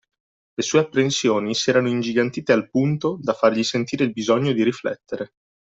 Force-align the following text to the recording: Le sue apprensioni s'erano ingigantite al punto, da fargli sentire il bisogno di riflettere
Le 0.55 0.63
sue 0.63 0.79
apprensioni 0.79 1.53
s'erano 1.53 1.87
ingigantite 1.87 2.53
al 2.53 2.71
punto, 2.71 3.19
da 3.21 3.33
fargli 3.33 3.63
sentire 3.63 4.03
il 4.03 4.11
bisogno 4.13 4.51
di 4.51 4.63
riflettere 4.63 5.33